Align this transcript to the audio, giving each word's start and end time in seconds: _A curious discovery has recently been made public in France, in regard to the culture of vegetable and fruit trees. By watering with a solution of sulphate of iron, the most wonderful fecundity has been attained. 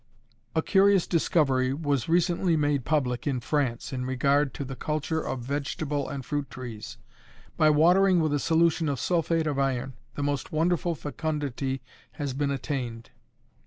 _A 0.59 0.63
curious 0.63 1.05
discovery 1.05 1.77
has 1.77 2.09
recently 2.09 2.53
been 2.53 2.61
made 2.61 2.85
public 2.85 3.27
in 3.27 3.39
France, 3.39 3.93
in 3.93 4.03
regard 4.03 4.51
to 4.55 4.65
the 4.65 4.75
culture 4.75 5.21
of 5.21 5.41
vegetable 5.41 6.09
and 6.09 6.25
fruit 6.25 6.49
trees. 6.49 6.97
By 7.55 7.69
watering 7.69 8.19
with 8.19 8.33
a 8.33 8.39
solution 8.39 8.89
of 8.89 8.99
sulphate 8.99 9.45
of 9.45 9.59
iron, 9.59 9.93
the 10.15 10.23
most 10.23 10.51
wonderful 10.51 10.95
fecundity 10.95 11.83
has 12.13 12.33
been 12.33 12.49
attained. 12.49 13.11